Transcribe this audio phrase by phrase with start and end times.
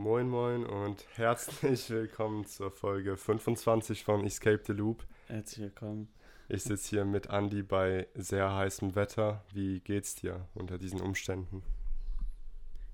[0.00, 5.06] Moin Moin und herzlich willkommen zur Folge 25 von Escape the Loop.
[5.26, 6.08] Herzlich willkommen.
[6.48, 9.44] Ich sitze hier mit Andy bei sehr heißem Wetter.
[9.52, 11.62] Wie geht's dir unter diesen Umständen?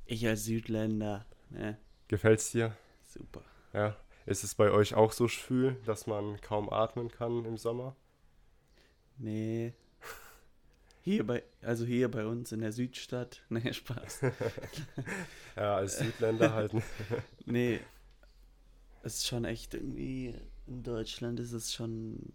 [0.04, 1.78] Ich als Südländer, ne?
[2.08, 2.76] Gefällt's dir?
[3.04, 3.42] Super.
[3.72, 3.96] Ja.
[4.26, 7.94] Ist es bei euch auch so schwül, dass man kaum atmen kann im Sommer?
[9.16, 9.74] Nee.
[11.06, 13.40] Hier bei, also hier bei uns in der Südstadt.
[13.48, 14.22] Nee, Spaß.
[15.56, 16.72] ja, als Südländer halt.
[17.46, 17.78] nee.
[19.04, 20.34] Es ist schon echt irgendwie,
[20.66, 22.32] in Deutschland ist es schon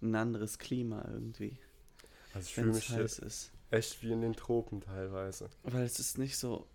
[0.00, 1.58] ein anderes Klima irgendwie.
[2.32, 3.52] Also ich fühle mich heiß ist.
[3.70, 5.50] echt wie in den Tropen teilweise.
[5.64, 6.66] Weil es ist nicht so,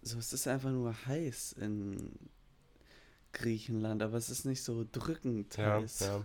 [0.00, 2.18] so es ist einfach nur heiß in
[3.34, 6.00] Griechenland, aber es ist nicht so drückend ja, heiß.
[6.00, 6.22] Ja,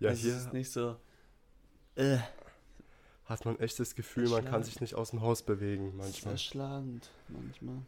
[0.00, 0.96] ja also hier ist nicht so.
[1.98, 2.18] Äh,
[3.24, 6.34] hat man echt das Gefühl, man kann sich nicht aus dem Haus bewegen manchmal.
[6.34, 7.82] Verschlagend manchmal.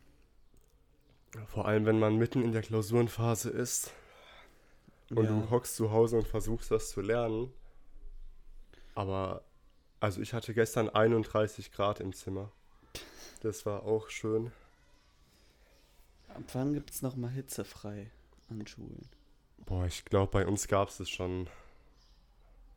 [1.46, 3.92] Vor allem, wenn man mitten in der Klausurenphase ist
[5.10, 5.30] und ja.
[5.30, 7.52] du hockst zu Hause und versuchst das zu lernen.
[8.96, 9.44] Aber,
[10.00, 12.50] also ich hatte gestern 31 Grad im Zimmer.
[13.42, 14.50] Das war auch schön.
[16.28, 18.10] Ab wann gibt es nochmal hitzefrei
[18.48, 19.08] an Schulen?
[19.58, 21.48] Boah, ich glaube, bei uns gab es es schon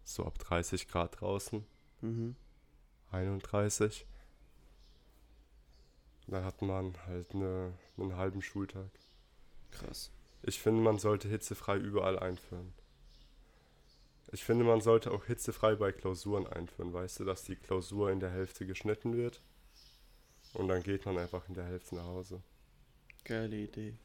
[0.03, 1.65] so ab 30 Grad draußen.
[2.01, 2.35] Mhm.
[3.11, 4.05] 31.
[6.27, 8.89] Dann hat man halt eine, einen halben Schultag.
[9.71, 10.11] Krass.
[10.41, 12.73] Ich finde, man sollte hitzefrei überall einführen.
[14.31, 16.91] Ich finde, man sollte auch hitzefrei bei Klausuren einführen.
[16.91, 19.41] Weißt du, dass die Klausur in der Hälfte geschnitten wird?
[20.53, 22.41] Und dann geht man einfach in der Hälfte nach Hause.
[23.23, 23.95] Geile Idee.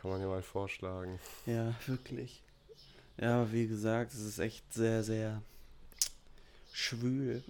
[0.00, 1.18] Kann man ja mal vorschlagen.
[1.46, 2.42] Ja, wirklich.
[3.16, 5.42] Ja, aber wie gesagt, es ist echt sehr, sehr
[6.72, 7.42] schwül.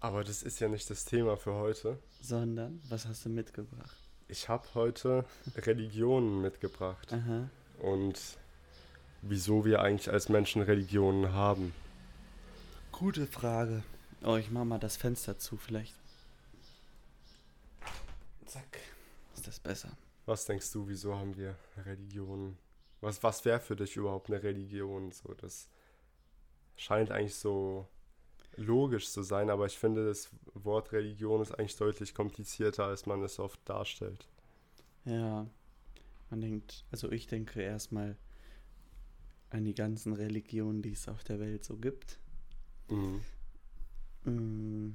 [0.00, 1.98] Aber das ist ja nicht das Thema für heute.
[2.20, 3.96] Sondern, was hast du mitgebracht?
[4.28, 5.24] Ich habe heute
[5.56, 7.12] Religionen mitgebracht.
[7.12, 7.48] Aha.
[7.80, 8.18] Und
[9.22, 11.72] wieso wir eigentlich als Menschen Religionen haben.
[12.92, 13.82] Gute Frage.
[14.22, 15.94] Oh, ich mach mal das Fenster zu, vielleicht.
[18.46, 18.78] Zack.
[19.34, 19.90] Ist das besser.
[20.26, 22.58] Was denkst du, wieso haben wir Religionen?
[23.00, 25.10] Was, was wäre für dich überhaupt eine Religion?
[25.10, 25.68] So, das
[26.76, 27.88] scheint eigentlich so
[28.56, 33.22] logisch zu sein, aber ich finde, das Wort Religion ist eigentlich deutlich komplizierter, als man
[33.22, 34.28] es oft darstellt.
[35.04, 35.46] Ja,
[36.30, 38.16] man denkt, also ich denke erstmal
[39.50, 42.18] an die ganzen Religionen, die es auf der Welt so gibt.
[42.88, 43.20] Mhm.
[44.24, 44.94] Mm.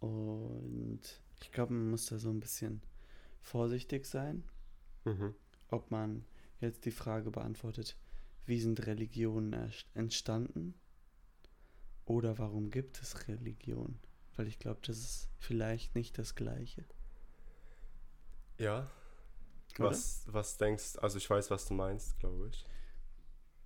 [0.00, 1.00] Und
[1.42, 2.80] ich glaube, man muss da so ein bisschen
[3.42, 4.44] vorsichtig sein,
[5.04, 5.34] mhm.
[5.68, 6.24] ob man
[6.60, 7.96] jetzt die Frage beantwortet,
[8.46, 10.74] wie sind Religionen entstanden
[12.04, 13.98] oder warum gibt es Religion?
[14.36, 16.84] Weil ich glaube, das ist vielleicht nicht das Gleiche.
[18.58, 18.90] Ja.
[19.78, 22.66] Was, was denkst Also ich weiß, was du meinst, glaube ich.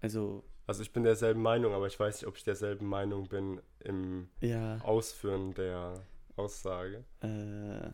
[0.01, 0.45] Also.
[0.67, 4.29] Also ich bin derselben Meinung, aber ich weiß nicht, ob ich derselben Meinung bin im
[4.41, 4.79] ja.
[4.79, 6.03] Ausführen der
[6.37, 7.05] Aussage?
[7.21, 7.91] Äh,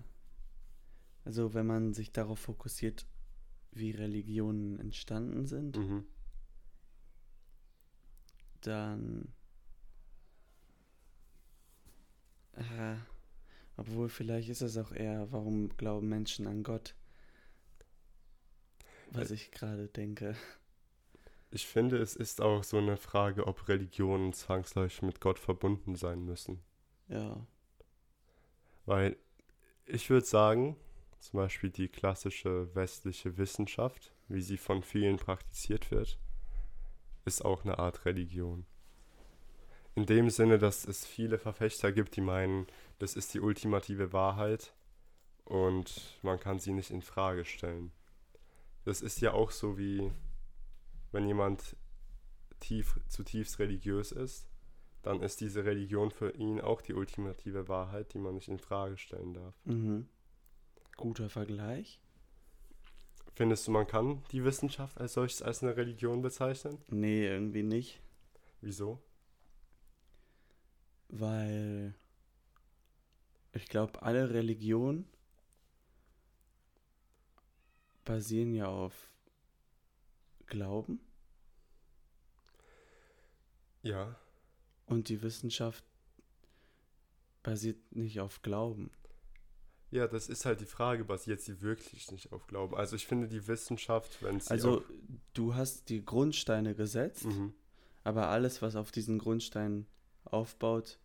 [1.25, 3.07] also wenn man sich darauf fokussiert,
[3.73, 6.05] wie Religionen entstanden sind, mhm.
[8.61, 9.33] dann
[12.55, 12.97] äh,
[13.81, 16.95] obwohl vielleicht ist es auch eher, warum glauben Menschen an Gott?
[19.11, 20.37] Was äh, ich gerade denke.
[21.51, 26.25] Ich finde, es ist auch so eine Frage, ob Religionen zwangsläufig mit Gott verbunden sein
[26.27, 26.61] müssen.
[27.09, 27.47] Ja.
[28.85, 29.17] Weil
[29.87, 30.77] ich würde sagen,
[31.21, 36.19] zum Beispiel die klassische westliche Wissenschaft, wie sie von vielen praktiziert wird,
[37.25, 38.67] ist auch eine Art Religion.
[39.95, 42.67] In dem Sinne, dass es viele Verfechter gibt, die meinen,
[42.99, 44.75] das ist die ultimative Wahrheit
[45.45, 47.93] und man kann sie nicht in Frage stellen.
[48.85, 50.11] Das ist ja auch so wie
[51.13, 51.77] wenn jemand
[52.61, 54.51] tief, zutiefst religiös ist
[55.03, 58.97] dann ist diese Religion für ihn auch die ultimative Wahrheit, die man nicht in Frage
[58.99, 59.55] stellen darf.
[59.65, 60.09] Mhm.
[60.97, 62.01] Guter Vergleich.
[63.35, 66.79] Findest du, man kann die Wissenschaft als solches als eine Religion bezeichnen?
[66.89, 68.01] Nee, irgendwie nicht.
[68.61, 69.01] Wieso?
[71.09, 71.95] Weil
[73.53, 75.09] ich glaube, alle Religionen
[78.05, 79.11] basieren ja auf
[80.47, 81.01] Glauben.
[83.83, 84.17] Ja.
[84.87, 85.85] Und die Wissenschaft
[87.43, 88.91] basiert nicht auf Glauben.
[89.91, 92.77] Ja, das ist halt die Frage, basiert sie wirklich nicht auf Glauben?
[92.77, 94.51] Also ich finde die Wissenschaft, wenn sie.
[94.51, 94.85] Also
[95.35, 97.53] du hast die Grundsteine gesetzt, mhm.
[98.05, 99.87] aber alles, was auf diesen Grundsteinen
[100.25, 100.99] aufbaut,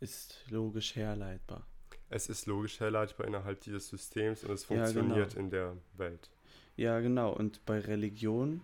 [0.00, 1.66] ist logisch herleitbar.
[2.10, 4.92] es ist logisch herleitbar innerhalb dieses Systems und es Ja, genau.
[4.92, 6.30] funktioniert in der Welt.
[6.76, 7.32] Ja, genau.
[7.32, 8.60] Und bei Religion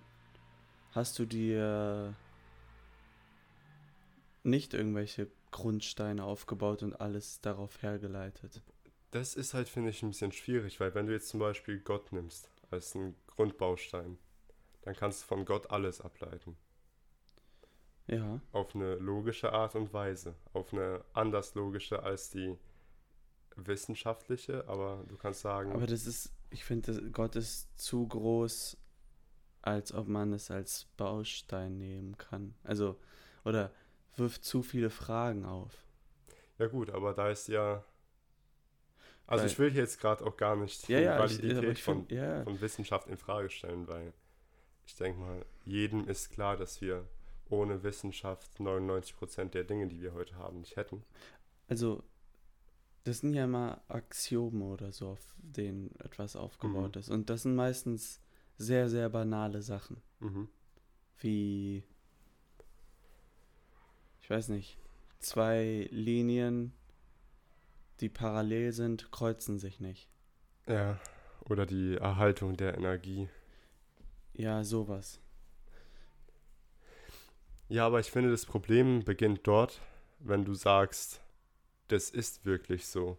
[0.92, 2.14] hast du dir
[4.42, 8.62] nicht irgendwelche Grundsteine aufgebaut und alles darauf hergeleitet.
[9.10, 12.12] Das ist halt, finde ich, ein bisschen schwierig, weil wenn du jetzt zum Beispiel Gott
[12.12, 14.18] nimmst als einen Grundbaustein,
[14.82, 16.56] dann kannst du von Gott alles ableiten.
[18.06, 20.34] Ja, Auf eine logische Art und Weise.
[20.52, 22.56] Auf eine anders logische als die
[23.56, 28.76] wissenschaftliche, aber du kannst sagen, aber das ist, ich finde, Gott ist zu groß,
[29.62, 32.54] als ob man es als Baustein nehmen kann.
[32.64, 32.96] Also,
[33.44, 33.70] oder
[34.16, 35.84] wirft zu viele Fragen auf.
[36.58, 37.84] ja gut, aber da ist ja.
[39.30, 41.56] Also Weil- ich will hier jetzt gerade auch gar nicht die Ja, ja, ich, Validität
[41.58, 44.12] aber ich von, find, ja, von Wissenschaft in Frage stellen, weil
[44.86, 47.06] ich denke mal, jedem ist klar, dass wir
[47.48, 51.04] ohne Wissenschaft 99% der Dinge, die wir heute haben, nicht hätten.
[51.68, 52.02] also,
[53.04, 57.00] das sind ja immer Axiome oder so, auf denen etwas aufgebaut Mhm.
[57.00, 57.08] ist.
[57.08, 58.20] Und das sind meistens
[58.58, 60.02] sehr, sehr banale Sachen.
[60.18, 60.48] Mhm.
[61.18, 61.82] Wie,
[64.20, 64.76] ich weiß nicht,
[65.18, 66.72] zwei Linien,
[68.00, 70.08] die parallel sind, kreuzen sich nicht.
[70.66, 70.98] Ja,
[71.48, 73.28] oder die Erhaltung der Energie.
[74.34, 75.20] Ja, sowas.
[77.68, 79.80] Ja, aber ich finde, das Problem beginnt dort,
[80.18, 81.22] wenn du sagst,
[81.88, 83.18] das ist wirklich so.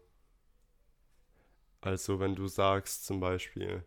[1.82, 3.84] Also wenn du sagst zum Beispiel,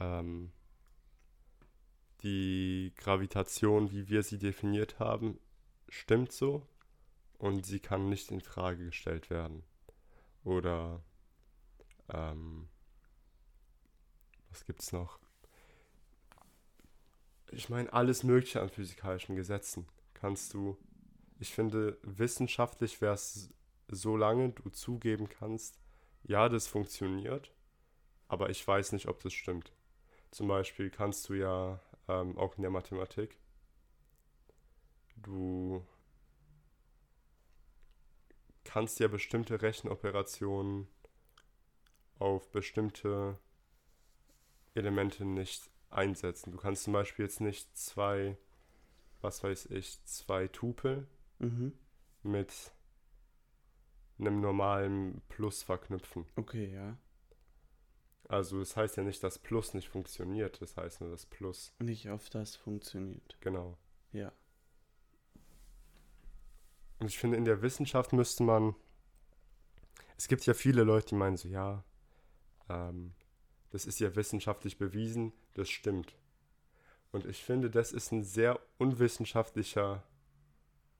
[0.00, 0.52] ähm,
[2.22, 5.38] die Gravitation, wie wir sie definiert haben,
[5.88, 6.66] stimmt so
[7.38, 9.62] und sie kann nicht in Frage gestellt werden.
[10.44, 11.02] Oder
[12.12, 12.68] ähm,
[14.50, 15.18] was gibt's noch?
[17.50, 20.76] Ich meine, alles Mögliche an physikalischen Gesetzen kannst du.
[21.38, 23.54] Ich finde, wissenschaftlich wäre es,
[23.88, 25.78] solange du zugeben kannst,
[26.24, 27.52] ja, das funktioniert,
[28.26, 29.72] aber ich weiß nicht, ob das stimmt.
[30.30, 33.38] Zum Beispiel kannst du ja ähm, auch in der Mathematik,
[35.16, 35.86] du
[38.68, 40.86] kannst ja bestimmte Rechenoperationen
[42.18, 43.38] auf bestimmte
[44.74, 46.52] Elemente nicht einsetzen.
[46.52, 48.36] Du kannst zum Beispiel jetzt nicht zwei,
[49.20, 51.06] was weiß ich, zwei Tupel
[51.40, 51.72] Mhm.
[52.24, 52.72] mit
[54.18, 56.26] einem normalen Plus verknüpfen.
[56.36, 56.96] Okay, ja.
[58.28, 62.08] Also das heißt ja nicht, dass Plus nicht funktioniert, das heißt nur, dass Plus, Nicht
[62.10, 63.36] auf das funktioniert.
[63.40, 63.78] genau.
[64.12, 64.32] Ja.
[66.98, 68.74] Und ich finde, in der Wissenschaft müsste man,
[70.16, 71.84] es gibt ja viele Leute, die meinen so, ja,
[72.68, 73.14] ähm,
[73.70, 76.16] das ist ja wissenschaftlich bewiesen, das stimmt.
[77.12, 80.02] Und ich finde, das ist ein sehr unwissenschaftlicher,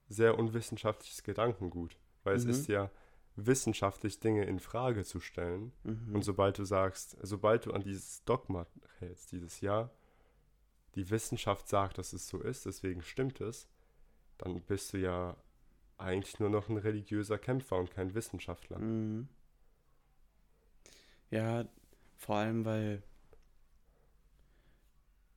[0.09, 1.97] sehr unwissenschaftliches Gedankengut.
[2.25, 2.51] Weil es Mhm.
[2.51, 2.91] ist ja
[3.37, 5.73] wissenschaftlich, Dinge in Frage zu stellen.
[5.85, 6.15] Mhm.
[6.15, 8.67] Und sobald du sagst, sobald du an dieses Dogma
[8.99, 9.91] hältst, dieses Ja,
[10.95, 13.69] die Wissenschaft sagt, dass es so ist, deswegen stimmt es,
[14.39, 15.37] dann bist du ja
[15.99, 18.79] eigentlich nur noch ein religiöser Kämpfer und kein Wissenschaftler.
[18.79, 19.29] Mhm.
[21.31, 21.69] Ja,
[22.17, 23.03] vor allem, weil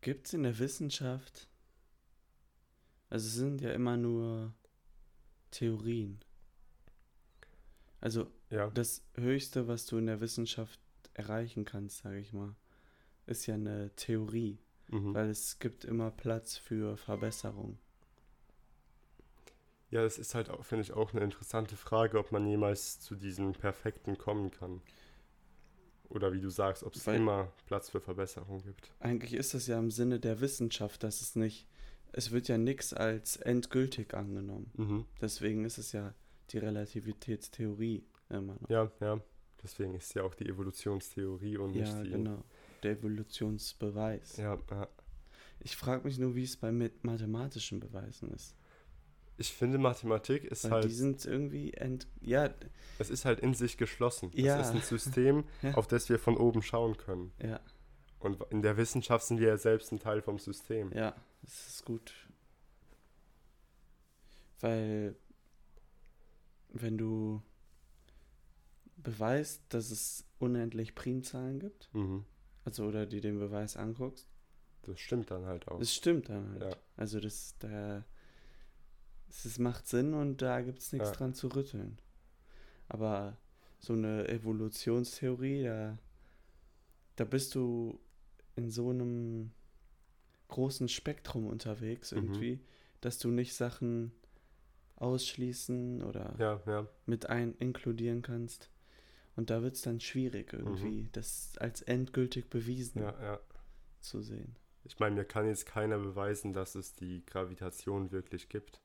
[0.02, 1.48] gibt es in der Wissenschaft,
[3.10, 4.54] also es sind ja immer nur
[5.52, 6.20] Theorien.
[8.00, 10.80] Also Ja, das Höchste, was du in der Wissenschaft
[11.14, 12.56] erreichen kannst, sage ich mal,
[13.28, 14.58] ist ja eine Theorie,
[14.88, 15.14] mhm.
[15.14, 17.78] weil es gibt immer Platz für Verbesserung.
[19.92, 23.16] Ja, das ist halt, auch, finde ich, auch eine interessante Frage, ob man jemals zu
[23.16, 24.82] diesem Perfekten kommen kann.
[26.10, 28.92] Oder wie du sagst, ob es immer Platz für Verbesserung gibt.
[29.00, 31.68] Eigentlich ist das ja im Sinne der Wissenschaft, dass es nicht,
[32.12, 34.72] es wird ja nichts als endgültig angenommen.
[34.76, 35.06] Mhm.
[35.22, 36.14] Deswegen ist es ja
[36.50, 38.70] die Relativitätstheorie immer noch.
[38.70, 39.22] Ja, ja.
[39.64, 42.12] Deswegen ist ja auch die Evolutionstheorie und Ja, nicht die.
[42.12, 42.44] genau.
[42.84, 44.38] Der Evolutionsbeweis.
[44.38, 44.88] Ja, ja.
[45.60, 48.56] Ich frage mich nur, wie es bei mit mathematischen Beweisen ist.
[49.38, 50.84] Ich finde, Mathematik ist Weil halt.
[50.86, 52.54] die sind irgendwie ent ja,
[53.00, 54.30] Es ist halt in sich geschlossen.
[54.36, 54.60] Ja.
[54.60, 55.74] Es ist ein System, Ja.
[55.76, 57.32] auf das wir von oben schauen können.
[57.42, 57.60] ja,
[58.20, 60.92] Und in der Wissenschaft sind wir ja selbst ein Teil vom System.
[60.94, 62.14] ja, das ist gut.
[64.60, 65.16] Weil
[66.70, 67.42] wenn du
[68.98, 72.26] beweist, dass es unendlich Primzahlen gibt, Mhm.
[72.64, 74.28] also oder dir den Beweis anguckst,
[74.84, 75.80] Das stimmt dann halt auch.
[75.80, 76.62] das stimmt dann halt.
[76.74, 76.78] Ja.
[76.98, 78.04] Also das da
[79.46, 81.16] es macht Sinn und da gibt es nichts Ja.
[81.16, 81.98] dran zu rütteln.
[82.88, 83.38] Aber
[83.80, 85.98] so eine Evolutionstheorie, da,
[87.16, 88.00] da bist du
[88.56, 89.52] in so einem
[90.50, 92.18] großen Spektrum unterwegs Mhm.
[92.18, 92.60] irgendwie,
[93.00, 94.12] dass du nicht Sachen
[94.98, 96.88] ausschließen oder Ja, ja.
[97.06, 98.70] mit ein inkludieren kannst.
[99.36, 103.08] Und da wird es dann schwierig irgendwie, das als endgültig bewiesen Mhm.
[103.22, 103.40] Ja.
[104.02, 104.56] zu sehen.
[104.84, 108.82] Ich meine, mir kann jetzt keiner beweisen, dass es die Gravitation wirklich gibt.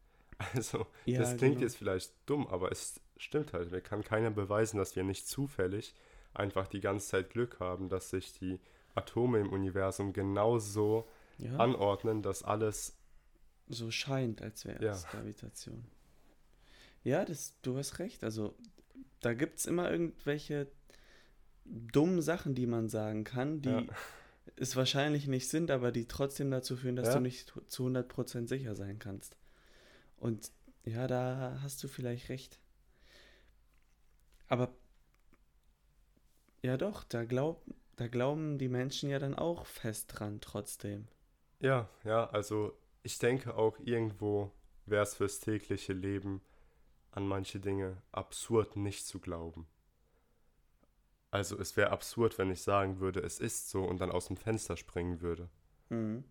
[0.54, 1.64] Also, Ja, das klingt genau.
[1.66, 3.70] jetzt vielleicht dumm, aber es stimmt halt.
[3.70, 5.94] Mir kann keiner beweisen, dass wir nicht zufällig
[6.34, 8.60] einfach die ganze Zeit Glück haben, dass sich die
[8.94, 12.96] Atome im Universum genauso Ja, anordnen, dass alles.
[13.68, 14.92] so scheint, als wäre Ja.
[14.92, 15.84] es Gravitation.
[17.02, 18.22] Ja, das, du hast recht.
[18.22, 18.54] Also,
[19.20, 20.70] da gibt es immer irgendwelche
[21.64, 23.82] dummen Sachen, die man sagen kann, die Ja.
[24.56, 27.14] es wahrscheinlich nicht sind, aber die trotzdem dazu führen, dass Ja.
[27.14, 29.36] du nicht zu 100% sicher sein kannst.
[30.16, 30.50] Und
[30.84, 32.60] ja, da hast du vielleicht recht.
[34.48, 34.72] Aber
[36.62, 37.64] ja doch, da, glaub,
[37.96, 41.08] da glauben die Menschen ja dann auch fest dran trotzdem.
[41.60, 44.52] Ja, ja, also ich denke auch irgendwo
[44.84, 46.40] wäre es fürs tägliche Leben
[47.10, 49.66] an manche Dinge absurd nicht zu glauben.
[51.30, 54.36] Also es wäre absurd, wenn ich sagen würde, es ist so und dann aus dem
[54.36, 55.48] Fenster springen würde.
[55.88, 56.24] Mhm.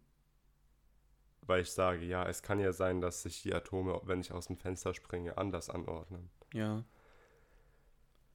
[1.48, 4.48] Weil ich sage, ja, es kann ja sein, dass sich die Atome, wenn ich aus
[4.48, 6.30] dem Fenster springe, anders anordnen.
[6.54, 6.84] Ja.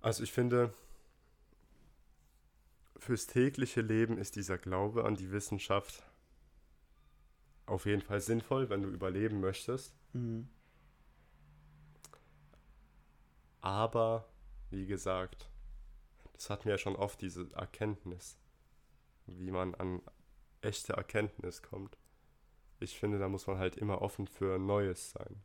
[0.00, 0.72] Also ich finde,
[2.96, 6.04] fürs tägliche Leben ist dieser Glaube an die Wissenschaft
[7.66, 9.94] auf jeden Fall sinnvoll, wenn du überleben möchtest.
[10.12, 10.48] Mhm.
[13.60, 14.26] Aber,
[14.70, 15.50] wie gesagt,
[16.32, 18.38] das hatten wir ja schon oft, diese Erkenntnis,
[19.26, 20.00] wie man an
[20.62, 21.96] echte Erkenntnis kommt.
[22.80, 25.42] Ich finde, da muss man halt immer offen für Neues sein.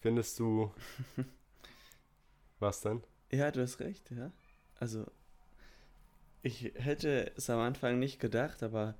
[0.00, 0.72] Findest du.
[2.58, 3.02] Was denn?
[3.30, 4.32] Ja, du hast recht, ja.
[4.78, 5.06] Also,
[6.42, 8.96] ich hätte es am Anfang nicht gedacht, aber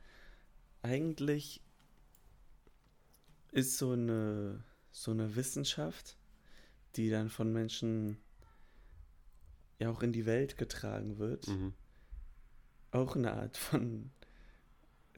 [0.82, 1.60] eigentlich
[3.52, 6.16] ist so eine, so eine Wissenschaft,
[6.96, 8.18] die dann von Menschen
[9.78, 11.74] ja auch in die Welt getragen wird, Mhm.
[12.92, 14.10] auch eine Art von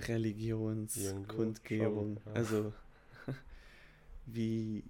[0.01, 2.21] Religionskundgebung.
[2.27, 2.33] ja.
[2.33, 2.73] Also,
[4.27, 4.85] wie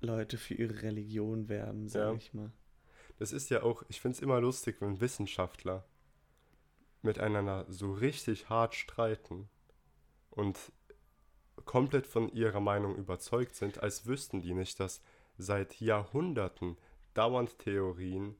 [0.00, 2.14] Leute für ihre Religion werben, sag Ja.
[2.14, 2.50] ich mal.
[3.18, 5.84] Das ist ja auch, ich finde es immer lustig, wenn Wissenschaftler
[7.02, 9.48] miteinander so richtig hart streiten
[10.30, 10.56] und
[11.64, 15.00] komplett von ihrer Meinung überzeugt sind, als wüssten die nicht, dass
[15.36, 16.76] seit Jahrhunderten
[17.14, 18.36] dauernd Theorien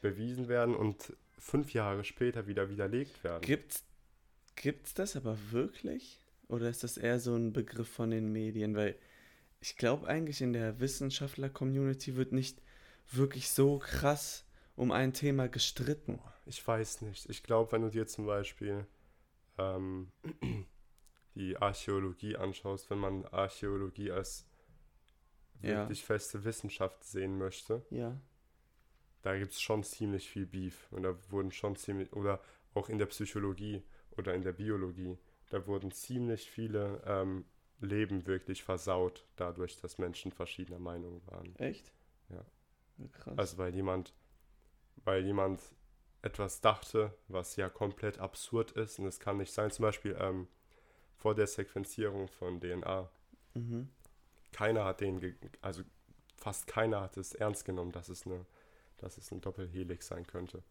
[0.00, 3.42] bewiesen werden und fünf Jahre später wieder widerlegt werden.
[3.42, 3.84] Gibt's,
[4.56, 6.20] gibt's das aber wirklich?
[6.48, 8.76] Oder ist das eher so ein Begriff von den Medien?
[8.76, 8.96] Weil
[9.60, 12.60] ich glaube eigentlich in der Wissenschaftler-Community wird nicht
[13.10, 14.44] wirklich so krass
[14.76, 16.20] um ein Thema gestritten.
[16.46, 17.28] Ich weiß nicht.
[17.30, 18.86] Ich glaube, wenn du dir zum Beispiel
[19.58, 20.10] ähm,
[21.34, 24.46] die Archäologie anschaust, wenn man Archäologie als
[25.62, 25.80] Ja.
[25.82, 28.20] wirklich feste Wissenschaft sehen möchte, Ja.
[29.22, 30.88] da gibt es schon ziemlich viel Beef.
[30.92, 32.40] Und da wurden schon ziemlich, oder
[32.74, 33.82] auch in der Psychologie
[34.18, 35.18] oder in der Biologie,
[35.50, 37.44] da wurden ziemlich viele ähm,
[37.80, 41.54] Leben wirklich versaut, dadurch, dass Menschen verschiedener Meinung waren.
[41.56, 41.92] Echt?
[42.30, 42.44] Ja.
[43.12, 43.38] Krass.
[43.38, 44.14] Also weil jemand,
[45.04, 45.60] weil jemand
[46.22, 49.70] etwas dachte, was ja komplett absurd ist und es kann nicht sein.
[49.70, 50.48] Zum Beispiel ähm,
[51.16, 53.10] vor der Sequenzierung von DNA.
[53.54, 53.88] mhm.
[54.52, 55.82] Keiner hat den, also
[56.36, 58.46] fast keiner hat es ernst genommen, dass es eine,
[58.98, 60.62] dass es eine Doppelhelix sein könnte.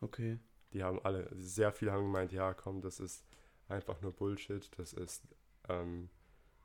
[0.00, 0.38] Okay.
[0.72, 3.24] Die haben alle, sehr viele haben gemeint, ja komm, das ist
[3.68, 5.26] einfach nur Bullshit, das ist,
[5.68, 6.08] ähm,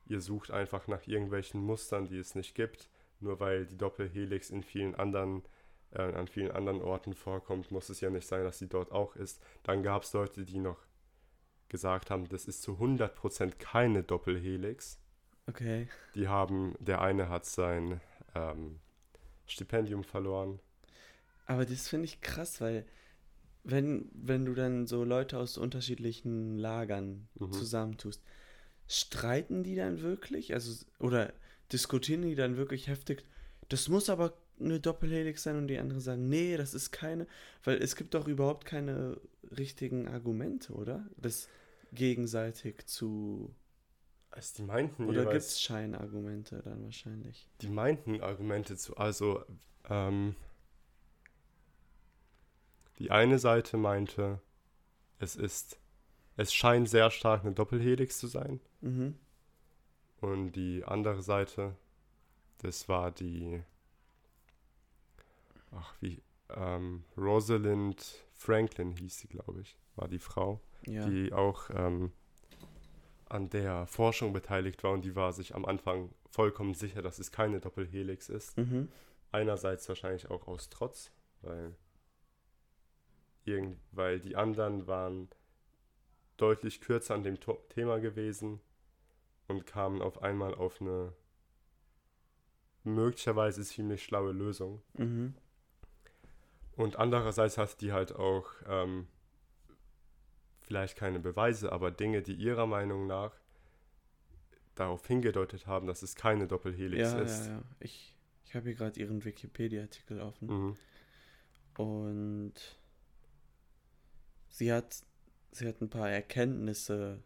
[0.05, 4.63] ihr sucht einfach nach irgendwelchen Mustern, die es nicht gibt, nur weil die Doppelhelix in
[4.63, 5.43] vielen anderen,
[5.91, 9.15] äh, an vielen anderen Orten vorkommt, muss es ja nicht sein, dass sie dort auch
[9.15, 9.41] ist.
[9.63, 10.79] Dann gab es Leute, die noch
[11.69, 14.99] gesagt haben, das ist zu 100% keine Doppelhelix.
[15.47, 15.87] Okay.
[16.15, 17.99] Die haben, der eine hat sein
[18.35, 18.79] ähm,
[19.45, 20.59] Stipendium verloren.
[21.45, 22.85] Aber das finde ich krass, weil
[23.63, 27.51] wenn, wenn du dann so Leute aus unterschiedlichen Lagern Mhm.
[27.51, 28.21] zusammentust,
[28.87, 30.53] streiten die dann wirklich?
[30.53, 31.33] Also, oder
[31.71, 33.25] diskutieren die dann wirklich heftig?
[33.69, 37.27] Das muss aber eine Doppelhelix sein und die anderen sagen, nee, das ist keine,
[37.63, 39.19] weil es gibt doch überhaupt keine
[39.57, 41.07] richtigen Argumente, oder?
[41.17, 41.49] Das
[41.93, 43.55] gegenseitig zu.
[44.31, 47.47] Also die meinten Oder gibt es Scheinargumente dann wahrscheinlich?
[47.61, 49.43] die meinten Argumente zu, also
[49.89, 50.35] ähm,
[52.99, 54.39] die eine Seite meinte,
[55.19, 55.79] es ist,
[56.37, 59.17] es scheint sehr stark eine Doppelhelix zu sein Mhm.
[60.21, 61.75] und die andere Seite,
[62.59, 63.61] das war die,
[65.71, 71.07] ach wie, ähm, Rosalind Franklin hieß sie, glaube ich, war die Frau, Ja.
[71.07, 72.11] die auch ähm,
[73.29, 77.31] an der Forschung beteiligt war und die war sich am Anfang vollkommen sicher, dass es
[77.31, 78.57] keine Doppelhelix ist.
[78.57, 78.89] Mhm.
[79.31, 81.73] Einerseits wahrscheinlich auch aus Trotz, weil,
[83.45, 85.29] irgend, weil die anderen waren
[86.37, 88.59] deutlich kürzer an dem To Thema gewesen
[89.47, 91.13] und kamen auf einmal auf eine
[92.83, 94.81] möglicherweise ziemlich schlaue Lösung.
[94.97, 95.35] Mhm.
[96.75, 99.07] Und andererseits hat die halt auch ähm,
[100.61, 103.31] vielleicht keine Beweise, aber Dinge, die ihrer Meinung nach
[104.75, 107.45] darauf hingedeutet haben, dass es keine Doppelhelix Ja, ist.
[107.45, 107.63] ja, ja.
[107.79, 110.47] Ich, ich habe hier gerade ihren Wikipedia-Artikel offen.
[110.47, 110.77] Mhm.
[111.77, 112.53] Und
[114.53, 115.03] sie hat,
[115.51, 117.21] sie hat ein paar Erkenntnisse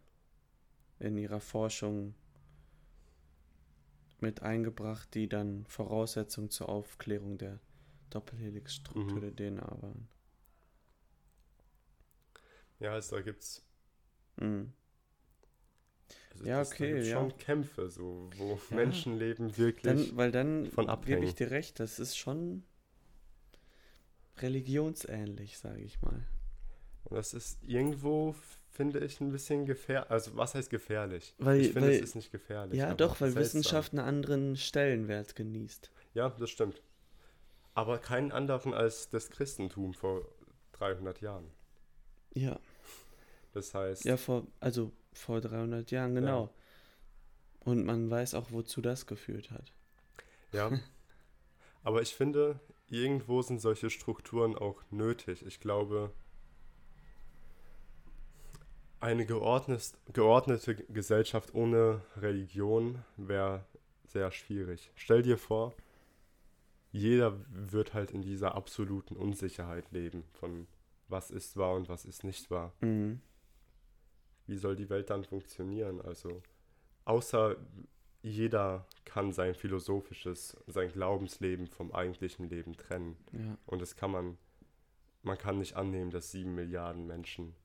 [1.00, 2.14] in ihrer Forschung
[4.20, 7.60] mit eingebracht, die dann Voraussetzung zur Aufklärung der
[8.12, 9.22] Doppelhelix-Struktur Mhm.
[9.22, 10.08] der DNA waren.
[12.80, 13.64] Ja, also da gibt's
[14.42, 14.74] Mhm.
[16.32, 17.14] also Ja, das, da okay, gibt's ja.
[17.20, 18.78] schon Kämpfe, so, wo Ja.
[18.78, 19.84] Menschenleben wirklich.
[19.84, 21.24] Dann, weil dann von gebe abhängen.
[21.24, 22.64] ich dir recht, das ist schon
[24.38, 26.26] religionsähnlich, sage ich mal.
[27.10, 28.36] Und das ist irgendwo,
[28.70, 30.12] finde ich, ein bisschen gefährlich.
[30.12, 31.34] Also, was heißt gefährlich?
[31.38, 32.78] Weil- ich finde, weil- es ist nicht gefährlich.
[32.78, 33.34] Ja, doch, weil.
[33.36, 35.90] Wissenschaft einen anderen Stellenwert genießt.
[36.14, 36.82] Ja, das stimmt.
[37.74, 40.28] Aber keinen anderen als das Christentum vor
[40.74, 41.50] 300 Jahren.
[42.34, 42.60] Ja,
[43.54, 46.54] Das heißt, ja, vor, also vor 300 Jahren, genau.
[47.62, 49.72] Und man weiß auch, wozu das geführt hat.
[50.52, 50.72] ja.
[51.84, 52.60] Aber ich finde,
[52.90, 55.46] irgendwo sind solche Strukturen auch nötig.
[55.46, 56.12] Ich glaube,
[59.00, 63.66] eine geordnet, geordnete Gesellschaft ohne Religion wäre
[64.06, 64.92] sehr schwierig.
[64.96, 65.74] Stell dir vor,
[66.92, 70.68] jeder wird halt in dieser absoluten Unsicherheit leben von
[71.10, 72.74] was ist wahr und was ist nicht wahr.
[72.82, 73.22] Mhm.
[74.46, 76.02] Wie soll die Welt dann funktionieren?
[76.02, 76.42] Also,
[77.06, 77.56] außer
[78.22, 83.18] jeder kann sein philosophisches, sein Glaubensleben vom eigentlichen Leben trennen.
[83.32, 84.38] Ja, Und das kann man,
[85.24, 87.56] man kann nicht annehmen, dass sieben Milliarden Menschen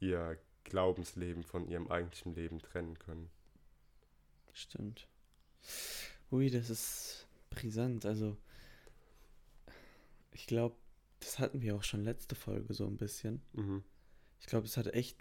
[0.00, 3.30] ihr Glaubensleben von ihrem eigentlichen Leben trennen können.
[4.52, 5.08] stimmt.
[6.30, 8.04] Ui, das ist brisant.
[8.04, 8.36] Also,
[10.32, 10.76] ich glaube,
[11.20, 13.42] das hatten wir auch schon letzte Folge so ein bisschen.
[13.52, 13.82] Mhm.
[14.40, 15.16] Ich glaube, es hat echt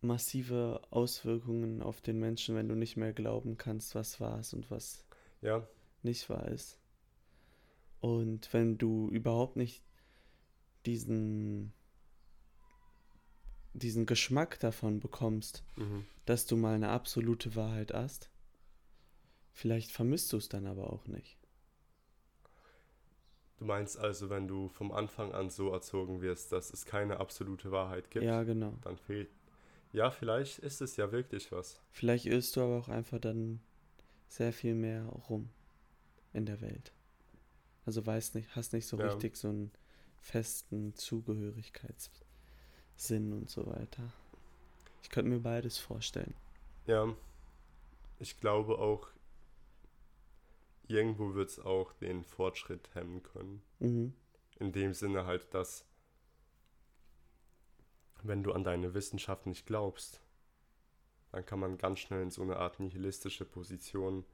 [0.00, 4.70] massive Auswirkungen auf den Menschen, wenn du nicht mehr glauben kannst, was wahr ist und
[4.70, 5.04] was
[5.40, 5.66] Ja,
[6.02, 6.78] nicht wahr ist.
[8.00, 9.82] Und wenn du überhaupt nicht
[10.86, 11.72] diesen,
[13.78, 16.04] diesen Geschmack davon bekommst, mhm.
[16.26, 18.30] dass du mal eine absolute Wahrheit hast,
[19.52, 21.36] vielleicht vermisst du es dann aber auch nicht.
[23.58, 27.72] Du meinst also, wenn du vom Anfang an so erzogen wirst, dass es keine absolute
[27.72, 28.74] Wahrheit gibt, Ja, genau.
[28.82, 29.28] dann fehlt.
[29.92, 31.80] Ja, vielleicht ist es ja wirklich was.
[31.90, 33.60] Vielleicht irrst du aber auch einfach dann
[34.28, 35.48] sehr viel mehr rum
[36.32, 36.92] in der Welt.
[37.84, 39.06] Also weißt nicht, hast nicht so Ja.
[39.06, 39.72] richtig so einen
[40.20, 40.94] festen
[42.98, 44.12] Zugehörigkeitssinn und so weiter.
[45.02, 46.34] Ich könnte mir beides vorstellen.
[46.86, 47.14] Ja,
[48.18, 49.08] ich glaube auch,
[50.88, 53.62] irgendwo wird es auch den Fortschritt hemmen können.
[53.78, 54.12] Mhm.
[54.58, 55.84] In dem Sinne halt, dass
[58.22, 60.20] wenn du an deine Wissenschaft nicht glaubst,
[61.30, 64.24] dann kann man ganz schnell in so eine Art nihilistische Position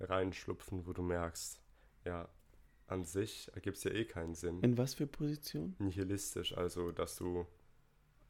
[0.00, 1.60] reinschlupfen, wo du merkst,
[2.04, 2.28] ja,
[2.86, 4.60] an sich ergibt es ja eh keinen Sinn.
[4.62, 5.74] In was für Position?
[5.78, 7.46] Nihilistisch, also dass du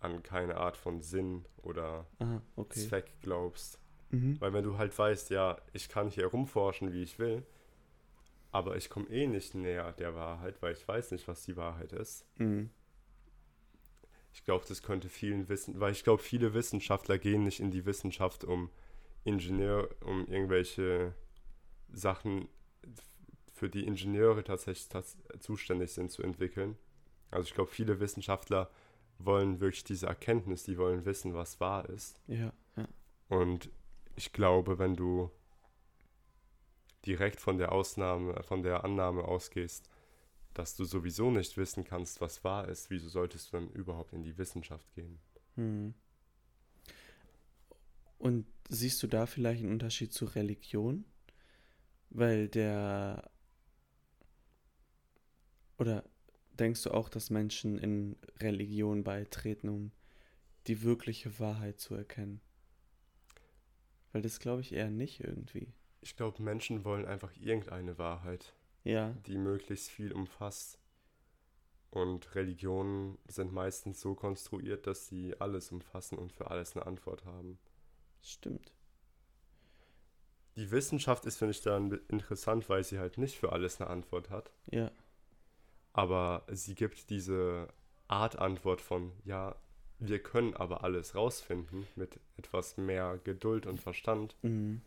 [0.01, 2.81] an keine Art von Sinn oder Aha, okay.
[2.81, 3.81] Zweck glaubst.
[4.11, 4.41] Mhm.
[4.41, 7.45] Weil wenn du halt weißt, ja, ich kann hier rumforschen, wie ich will,
[8.53, 11.93] aber ich komme eh nicht näher der Wahrheit, weil ich weiß nicht, was die Wahrheit
[11.93, 12.27] ist.
[12.39, 12.71] Mhm.
[14.33, 17.87] Ich glaube, das könnte vielen wissen, weil ich glaube, viele Wissenschaftler gehen nicht in die
[17.87, 18.71] Wissenschaft, um
[19.25, 21.15] Ingenieur, um irgendwelche
[21.91, 22.49] Sachen,
[23.57, 26.77] für die Ingenieure tatsächlich tats zuständig sind, zu entwickeln.
[27.31, 28.71] Also ich glaube, viele Wissenschaftler
[29.19, 32.21] wollen wirklich diese Erkenntnis, die wollen wissen, was wahr ist.
[32.27, 32.89] Ja, ja.
[33.29, 33.71] Und
[34.15, 35.31] ich glaube, wenn du
[37.05, 39.89] direkt von der Ausnahme, von der Annahme ausgehst,
[40.55, 44.23] dass du sowieso nicht wissen kannst, was wahr ist, wieso solltest du dann überhaupt in
[44.23, 45.19] die Wissenschaft gehen?
[45.57, 45.95] Mhm.
[48.19, 51.05] Und siehst du da vielleicht einen Unterschied zu Religion?
[52.11, 53.31] Weil der.
[55.79, 56.05] Oder
[56.59, 59.93] denkst du auch, dass Menschen in Religion beitreten, um
[60.67, 62.41] die wirkliche Wahrheit zu erkennen?
[64.13, 65.73] Weil das glaube ich eher nicht irgendwie.
[66.01, 70.79] Ich glaube, Menschen wollen einfach irgendeine Wahrheit, Ja, die möglichst viel umfasst.
[71.91, 77.25] Und Religionen sind meistens so konstruiert, dass sie alles umfassen und für alles eine Antwort
[77.25, 77.59] haben.
[78.23, 78.73] Stimmt.
[80.57, 84.31] Die Wissenschaft ist, finde ich, dann interessant, weil sie halt nicht für alles eine Antwort
[84.31, 84.51] hat.
[84.71, 84.91] Ja.
[85.97, 87.69] Aber sie gibt diese
[88.07, 89.57] Art Antwort von, ja,
[89.99, 94.37] wir können aber alles rausfinden mit etwas mehr Geduld und Verstand.
[94.43, 94.83] Mhm.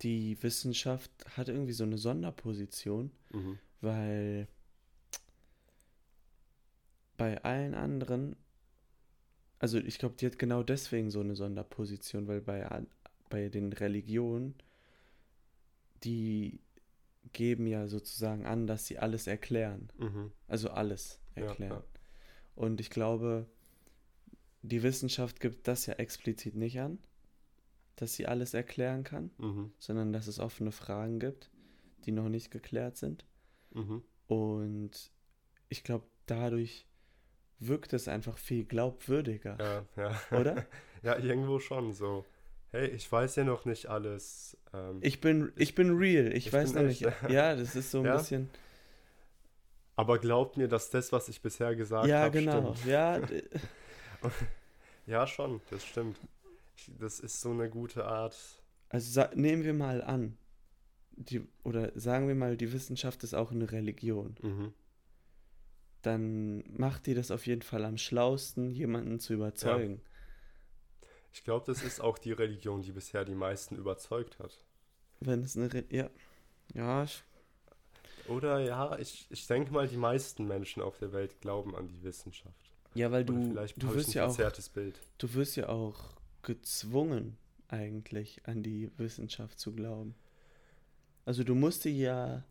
[0.00, 3.58] Die Wissenschaft hat irgendwie so eine Sonderposition, Mhm.
[3.82, 4.48] weil
[7.18, 8.34] bei allen anderen,
[9.58, 12.66] also ich glaube, die hat genau deswegen so eine Sonderposition, weil bei,
[13.28, 14.54] bei den Religionen,
[16.02, 16.60] die
[17.32, 19.90] geben ja sozusagen an, dass sie alles erklären.
[19.98, 20.32] Mhm.
[20.48, 21.72] Also alles Ja, erklären.
[21.72, 21.84] ja.
[22.54, 23.46] Und ich glaube,
[24.62, 26.98] die Wissenschaft gibt das ja explizit nicht an,
[27.96, 29.72] dass sie alles erklären kann, Mhm.
[29.78, 31.50] sondern dass es offene Fragen gibt,
[32.04, 33.24] die noch nicht geklärt sind.
[33.72, 34.02] Mhm.
[34.26, 35.12] Und
[35.68, 36.86] ich glaube, dadurch
[37.58, 39.84] wirkt es einfach viel glaubwürdiger, Ja,
[40.30, 40.38] ja.
[40.38, 40.66] oder?
[41.02, 42.24] ja, irgendwo schon so.
[42.72, 44.56] Hey, ich weiß ja noch nicht alles.
[44.72, 47.02] Ähm, Ich bin, ich bin real, ich, Ich weiß noch nicht.
[47.04, 47.30] echt.
[47.30, 48.16] Ja, das ist so ein Ja?
[48.16, 48.48] bisschen.
[49.96, 52.74] aber glaubt mir, dass das, was ich bisher gesagt Ja, habe, genau.
[52.74, 52.86] stimmt.
[52.90, 53.20] Ja,
[55.06, 56.16] Ja, schon, das stimmt.
[56.76, 58.36] Ich, das ist so eine gute Art.
[58.88, 60.36] also nehmen wir mal an,
[61.16, 64.36] die, oder sagen wir mal, die Wissenschaft ist auch eine Religion.
[64.42, 64.72] Mhm.
[66.02, 70.00] dann macht die das auf jeden Fall am schlausten, jemanden zu überzeugen.
[71.32, 74.64] Ich glaube, das ist auch die Religion, die bisher die meisten überzeugt hat.
[75.20, 76.10] Wenn es eine Re ja.
[76.74, 77.22] Ja, ich-
[78.28, 82.02] Oder ja, ich, ich denke mal, die meisten Menschen auf der Welt glauben an die
[82.02, 82.70] Wissenschaft.
[82.94, 84.98] ja, weil du vielleicht du wirst ein ja auch verzerrtes Bild.
[85.18, 87.36] du wirst ja auch gezwungen
[87.68, 90.14] eigentlich an die Wissenschaft zu glauben.
[91.24, 92.44] Also du musst sie ja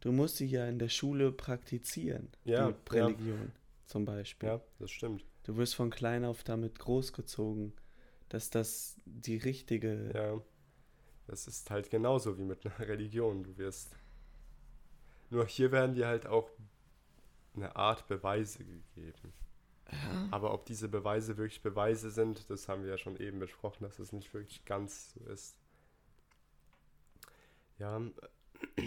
[0.00, 3.06] du musst sie ja in der Schule praktizieren, Ja, die ja.
[3.06, 3.52] Religion
[3.86, 4.48] zum Beispiel.
[4.48, 5.24] Ja, das stimmt.
[5.44, 7.72] Du wirst von klein auf damit großgezogen,
[8.30, 10.40] dass das die richtige Ja,
[11.26, 13.44] das ist halt genauso wie mit einer Religion.
[13.44, 13.94] Du wirst.
[15.28, 16.50] Nur hier werden dir halt auch
[17.54, 19.32] eine Art Beweise gegeben.
[19.92, 23.84] ja, Aber ob diese Beweise wirklich Beweise sind, das haben wir ja schon eben besprochen,
[23.84, 25.56] dass es nicht wirklich ganz so ist.
[27.78, 28.00] Ja,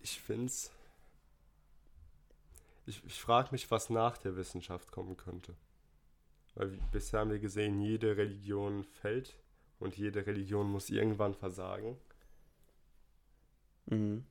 [0.00, 0.70] ich finde es.
[2.86, 5.54] Ich, ich frage mich, was nach der Wissenschaft kommen könnte.
[6.54, 9.36] Weil bisher haben wir gesehen, jede Religion fällt
[9.78, 11.96] und jede Religion muss irgendwann versagen.
[13.86, 14.24] mhm.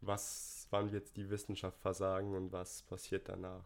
[0.00, 3.64] Was, wann wird die Wissenschaft versagen und was passiert danach?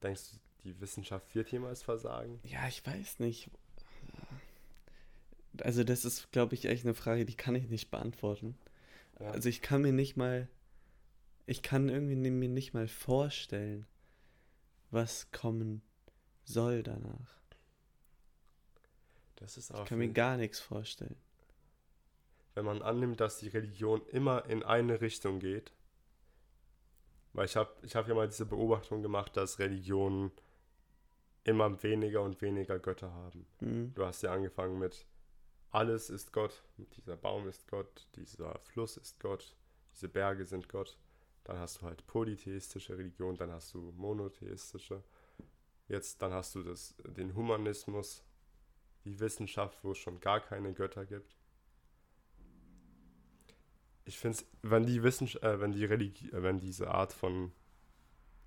[0.00, 2.38] Denkst du, die Wissenschaft wird jemals versagen?
[2.44, 3.50] Ja, ich weiß nicht.
[5.60, 8.56] Also das ist, glaube ich, echt eine Frage, die kann ich nicht beantworten.
[9.18, 9.30] Ja.
[9.30, 10.48] Also ich kann mir nicht mal,
[11.46, 13.86] ich kann irgendwie mir nicht mal vorstellen,
[14.96, 15.82] was kommen
[16.44, 17.36] soll danach.
[19.36, 21.16] das ist Ich auch, kann mir gar nichts vorstellen.
[22.54, 25.72] wenn man annimmt, dass die Religion immer in eine Richtung geht.
[27.34, 30.32] Weil ich habe ich hab ja mal diese Beobachtung gemacht, dass Religionen
[31.44, 33.46] immer weniger und weniger Götter haben.
[33.60, 33.92] Mhm.
[33.94, 35.04] Du hast ja angefangen mit
[35.70, 36.62] alles ist Gott,
[36.96, 39.54] dieser Baum ist Gott, dieser Fluss ist Gott,
[39.92, 40.96] diese Berge sind Gott.
[41.46, 45.04] Dann hast du halt polytheistische Religion, dann hast du monotheistische.
[45.86, 48.24] Jetzt dann hast du das, den Humanismus,
[49.04, 51.36] die Wissenschaft, wo es schon gar keine Götter gibt.
[54.04, 57.52] Ich finde es, wenn die Wissenschaft, äh, wenn die Religi äh, wenn diese Art von,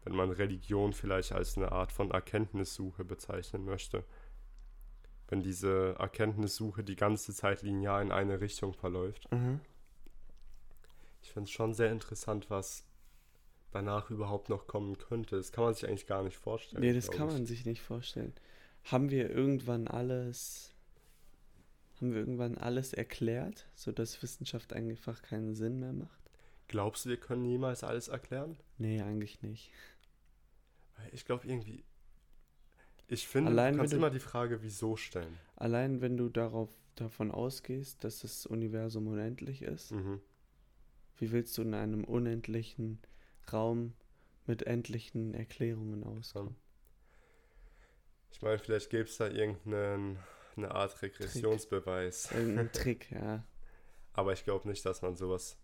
[0.03, 4.03] wenn man Religion vielleicht als eine Art von Erkenntnissuche bezeichnen möchte,
[5.29, 9.31] wenn diese Erkenntnissuche die ganze Zeit linear in eine Richtung verläuft.
[9.31, 9.61] Mhm.
[11.21, 12.88] Ich finde es schon sehr interessant, was
[13.71, 15.35] danach überhaupt noch kommen könnte.
[15.37, 16.81] Das kann man sich eigentlich gar nicht vorstellen.
[16.81, 18.33] Nee, das kann man sich nicht vorstellen.
[18.85, 20.73] Haben wir irgendwann alles,
[21.97, 26.19] haben wir irgendwann alles erklärt, sodass Wissenschaft einfach keinen Sinn mehr macht?
[26.67, 28.57] Glaubst du, wir können niemals alles erklären?
[28.77, 29.71] Nee, eigentlich nicht.
[31.11, 31.83] Ich glaube irgendwie.
[33.07, 35.37] Ich finde, Allein du kannst du- immer die Frage, wieso stellen.
[35.55, 40.21] Allein wenn du darauf davon ausgehst, dass das Universum unendlich ist, Mhm.
[41.17, 42.99] wie willst du in einem unendlichen
[43.53, 43.93] Raum
[44.45, 46.55] mit endlichen Erklärungen auskommen?
[48.31, 50.17] Ich meine, vielleicht gäbe es da irgendeine
[50.55, 52.31] eine Art Regressionsbeweis.
[52.31, 53.43] Irgendein Trick, ja.
[54.13, 55.57] Aber ich glaube nicht, dass man sowas.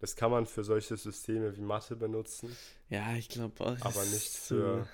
[0.00, 2.56] Das kann man für solche Systeme wie Mathe benutzen,
[2.88, 3.80] Ja, ich glaube auch.
[3.80, 4.84] aber nicht für,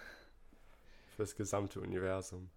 [1.11, 2.51] für das gesamte Universum.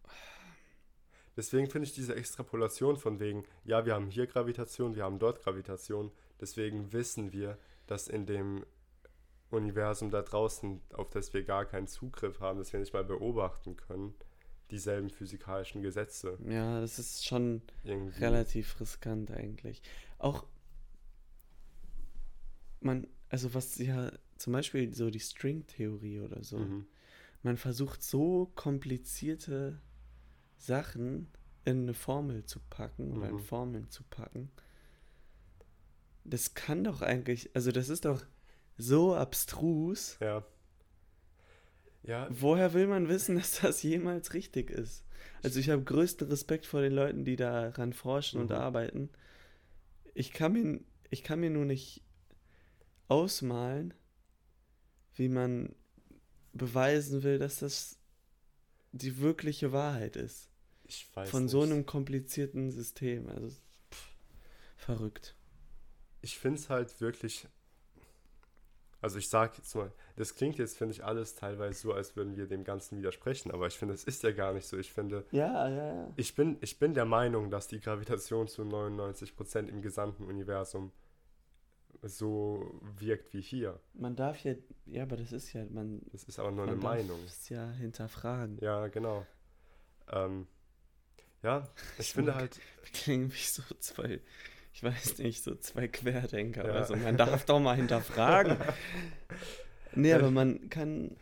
[1.35, 5.43] Deswegen finde ich diese Extrapolation von wegen, ja, wir haben hier Gravitation, wir haben dort
[5.43, 8.65] Gravitation, deswegen wissen wir, dass in dem
[9.49, 13.77] Universum da draußen, auf das wir gar keinen Zugriff haben, das wir nicht mal beobachten
[13.77, 14.13] können,
[14.71, 16.37] dieselben physikalischen Gesetze.
[16.47, 18.19] Ja, das ist schon Irgendwie.
[18.19, 19.81] relativ riskant eigentlich.
[20.19, 20.45] Auch
[22.81, 26.59] man, also was ja zum Beispiel so die String-Theorie oder so.
[26.59, 26.85] Mhm.
[27.43, 29.79] Man versucht so komplizierte
[30.57, 31.29] Sachen
[31.65, 33.39] in eine Formel zu packen oder in Mhm.
[33.39, 34.51] Formeln zu packen.
[36.23, 38.25] Das kann doch eigentlich, also das ist doch
[38.77, 40.17] so abstrus.
[40.21, 40.45] Ja.
[42.03, 45.03] Ja, Woher will man wissen, dass das jemals richtig ist?
[45.43, 48.55] Also ich habe größten Respekt vor den Leuten, die daran forschen und Mhm.
[48.55, 49.09] arbeiten.
[50.13, 52.03] Ich kann mir, ich kann mir nur nicht
[53.07, 53.93] ausmalen,
[55.15, 55.75] wie man
[56.53, 57.97] beweisen will, dass das
[58.93, 60.49] die wirkliche Wahrheit ist.
[60.85, 61.51] ich weiß Von nicht.
[61.51, 63.27] so einem komplizierten System.
[63.29, 63.49] Also
[63.91, 64.09] pff,
[64.77, 65.35] verrückt.
[66.21, 67.47] ich finde es halt wirklich.
[69.01, 72.35] Also ich sage jetzt mal, das klingt jetzt, finde ich, alles teilweise so, als würden
[72.35, 74.77] wir dem Ganzen widersprechen, aber ich finde, es ist ja gar nicht so.
[74.77, 76.13] Ich finde, Ja, ja, ja.
[76.15, 80.91] ich bin, ich bin der Meinung, dass die Gravitation zu 99% im gesamten Universum
[82.03, 83.79] so wirkt wie hier.
[83.93, 84.53] Man darf ja,
[84.85, 87.19] ja, aber das ist ja, man, Das ist aber nur eine man darf Meinung.
[87.25, 88.57] es ja hinterfragen.
[88.61, 89.25] Ja, genau.
[90.11, 90.47] Ähm,
[91.43, 94.21] ja, ich finde halt, Wir klingen wie so zwei,
[94.77, 96.69] ich weiß nicht, so zwei Querdenker Ja.
[96.69, 96.95] oder so.
[96.95, 98.57] Man darf doch mal hinterfragen.
[99.93, 101.17] Nee, aber man kann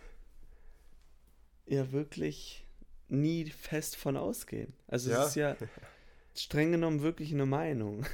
[1.65, 2.67] ja wirklich
[3.07, 4.73] nie fest von ausgehen.
[4.87, 5.21] Also Ja.
[5.21, 5.55] es ist ja
[6.35, 8.05] streng genommen wirklich eine Meinung.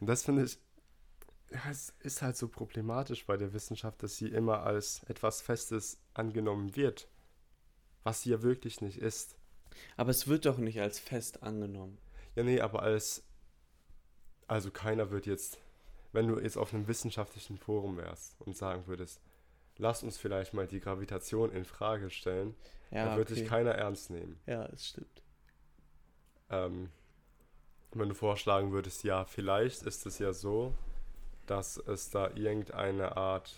[0.00, 0.58] Und das finde ich,
[1.52, 5.98] ja, es ist halt so problematisch bei der Wissenschaft, dass sie immer als etwas Festes
[6.12, 7.06] angenommen wird,
[8.02, 9.36] was sie ja wirklich nicht ist.
[9.96, 11.98] Aber es wird doch nicht als fest angenommen.
[12.34, 13.22] Ja, nee, aber als,
[14.48, 15.58] also keiner wird jetzt,
[16.12, 19.20] wenn du jetzt auf einem wissenschaftlichen Forum wärst und sagen würdest,
[19.76, 22.54] lass uns vielleicht mal die Gravitation in Frage stellen,
[22.90, 23.48] Ja, dann würde dich okay.
[23.50, 24.40] keiner ernst nehmen.
[24.46, 25.22] Ja, es stimmt.
[26.50, 26.90] Ähm,
[27.92, 30.74] wenn du vorschlagen würdest, ja, vielleicht ist es ja so,
[31.46, 33.54] dass es da irgendeine Art,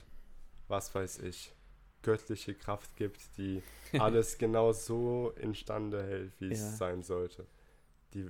[0.68, 1.53] was weiß ich,
[2.03, 3.62] göttliche Kraft gibt, die
[3.98, 6.53] alles genau so instande hält, wie Ja.
[6.53, 7.46] es sein sollte.
[8.14, 8.29] Die,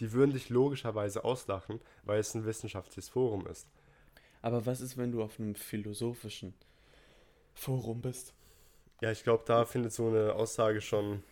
[0.00, 3.66] die würden dich logischerweise auslachen, weil es ein wissenschaftliches Forum ist.
[4.42, 6.54] Aber was ist, wenn du auf einem philosophischen
[7.54, 8.34] Forum bist?
[9.00, 11.22] Ja, ich glaube, da findet so eine Aussage schon,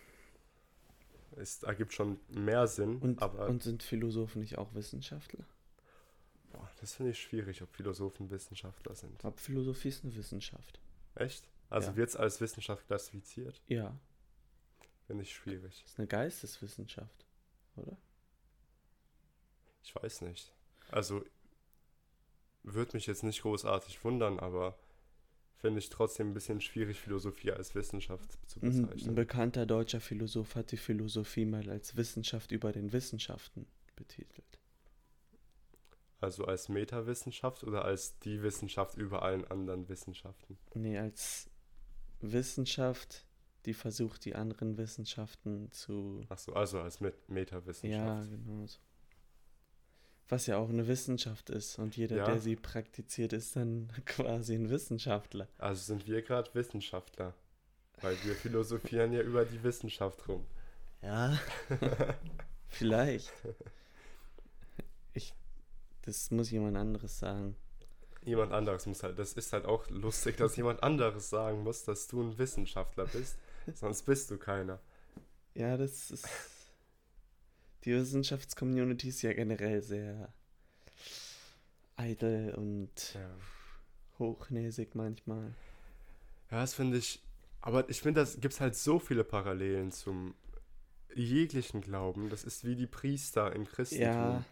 [1.37, 5.45] es ergibt schon mehr Sinn, Und, aber und sind Philosophen nicht auch Wissenschaftler?
[6.51, 9.23] boah, das finde ich schwierig, ob Philosophen Wissenschaftler sind.
[9.25, 10.79] Aber Philosophie ist eine Wissenschaft.
[11.15, 11.47] Echt?
[11.69, 11.95] Also Ja.
[11.97, 13.61] wird es als Wissenschaft klassifiziert?
[13.67, 13.97] Ja,
[15.07, 15.83] Finde ich schwierig.
[15.85, 17.25] ist eine Geisteswissenschaft,
[17.75, 17.97] oder?
[19.85, 20.51] Ich weiß nicht.
[20.89, 21.23] Also
[22.63, 24.77] würde mich jetzt nicht großartig wundern, aber
[25.57, 29.15] finde ich trotzdem ein bisschen schwierig, Philosophie als Wissenschaft zu Mhm, Ein bezeichnen.
[29.15, 34.59] bekannter deutscher Philosoph hat die Philosophie mal als Wissenschaft über den Wissenschaften betitelt.
[36.19, 40.57] Also als Metawissenschaft oder als die Wissenschaft über allen anderen Wissenschaften?
[40.73, 41.49] Nee, als
[42.21, 43.27] Wissenschaft,
[43.65, 46.21] die versucht, die anderen Wissenschaften zu.
[46.29, 48.29] Achso, also als Met Ja, Metawissenschaft.
[48.31, 48.79] genau so.
[50.27, 51.77] Was ja auch eine Wissenschaft ist.
[51.77, 52.25] Und jeder, Ja.
[52.25, 55.47] der sie praktiziert, ist dann quasi ein Wissenschaftler.
[55.57, 57.33] Also sind wir gerade Wissenschaftler.
[58.01, 60.45] Weil wir philosophieren ja über die Wissenschaft rum.
[61.01, 61.39] Ja,
[62.67, 63.31] vielleicht.
[65.13, 65.33] Ich,
[66.01, 67.55] das muss jemand anderes sagen.
[68.23, 72.07] Jemand anderes muss halt, das ist halt auch lustig, dass jemand anderes sagen muss, dass
[72.07, 73.37] du ein Wissenschaftler bist.
[73.75, 74.79] Sonst bist du keiner.
[75.53, 76.27] Ja, das ist.
[77.85, 80.33] Die Wissenschaftscommunity ist ja generell sehr
[81.95, 83.29] eitel und Ja.
[84.19, 85.53] hochnäsig manchmal.
[86.51, 87.21] Ja, das finde ich.
[87.61, 90.35] Aber ich finde, das gibt halt so viele Parallelen zum
[91.13, 92.29] jeglichen Glauben.
[92.29, 94.03] Das ist wie die Priester im Christentum.
[94.03, 94.45] Ja.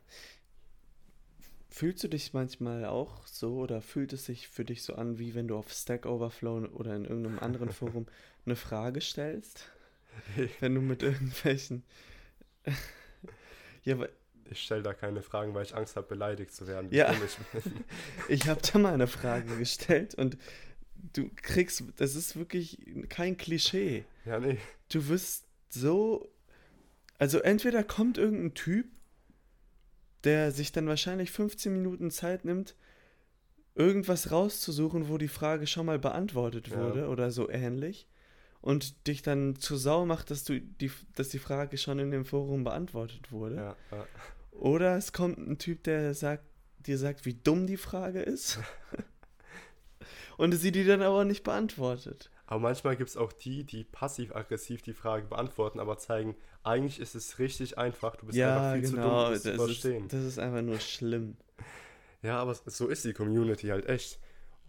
[1.70, 5.34] Fühlst du dich manchmal auch so oder fühlt es sich für dich so an, wie
[5.34, 8.06] wenn du auf Stack Overflow oder in irgendeinem anderen Forum
[8.46, 9.72] eine Frage stellst?
[10.60, 11.84] Wenn du mit irgendwelchen.
[13.84, 13.98] Ja,
[14.50, 16.90] Ich stelle da keine Fragen, weil ich Angst habe, beleidigt zu werden.
[16.92, 17.12] Ja.
[17.14, 17.38] ich
[18.30, 20.38] ich habe da mal eine Frage gestellt und
[21.14, 21.84] du kriegst.
[21.98, 22.78] Das ist wirklich
[23.10, 24.06] kein Klischee.
[24.26, 24.58] ja, nee.
[24.90, 26.30] du wirst so.
[27.20, 28.88] Also entweder kommt irgendein Typ,
[30.24, 32.76] der sich dann wahrscheinlich 15 Minuten Zeit nimmt,
[33.76, 36.78] irgendwas rauszusuchen, wo die Frage schon mal beantwortet Ja.
[36.80, 38.08] wurde oder so ähnlich.
[38.64, 42.24] Und dich dann zur Sau macht, dass du die, dass die Frage schon in dem
[42.24, 43.58] Forum beantwortet wurde.
[43.58, 44.08] Ja, ja.
[44.52, 46.46] Oder es kommt ein Typ, der sagt,
[46.80, 48.60] dir sagt, wie dumm die Frage ist.
[50.38, 52.32] und sie die dann aber nicht beantwortet.
[52.46, 57.16] Aber manchmal gibt es auch die, die passiv-aggressiv die Frage beantworten, aber zeigen, eigentlich ist
[57.16, 58.16] es richtig einfach.
[58.16, 59.04] Du bist ja, einfach viel genau.
[59.04, 60.04] zu dumm, um das zu verstehen.
[60.06, 61.36] ist, das ist einfach nur schlimm.
[62.22, 64.20] Ja, aber so ist die Community halt echt.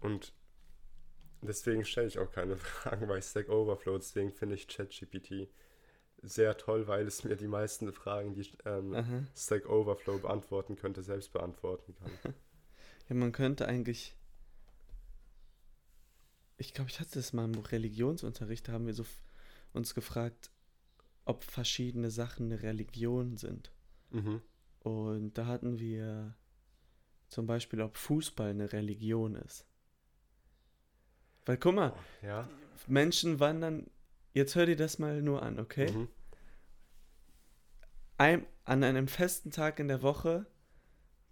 [0.01, 0.33] Und
[1.45, 3.97] deswegen stelle ich auch keine Fragen bei Stack Overflow.
[3.97, 5.49] Deswegen finde ich ChatGPT
[6.21, 9.27] sehr toll, weil es mir die meisten Fragen, die ähm.
[9.35, 12.33] Stack Overflow beantworten könnte, selbst beantworten kann.
[13.07, 14.17] Ja, man könnte eigentlich.
[16.57, 19.05] Ich glaube, ich hatte das mal im Religionsunterricht, da haben wir so
[19.73, 20.49] uns gefragt,
[21.25, 23.71] ob verschiedene Sachen eine Religion sind.
[24.09, 24.41] Mhm.
[24.79, 26.35] Und da hatten wir
[27.27, 29.65] zum Beispiel, ob Fußball eine Religion ist.
[31.45, 32.47] Weil guck mal, Ja.
[32.87, 33.87] Menschen wandern.
[34.33, 35.91] Jetzt hör dir das mal nur an, okay?
[35.91, 36.07] Mhm.
[38.17, 40.45] Ein, an einem festen Tag in der Woche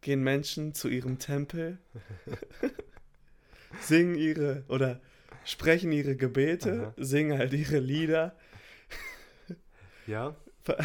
[0.02, 1.80] gehen Menschen zu ihrem Tempel,
[3.82, 5.02] singen ihre oder
[5.46, 7.04] sprechen ihre Gebete, Aha.
[7.04, 8.36] singen halt ihre Lieder.
[10.08, 10.36] Ja.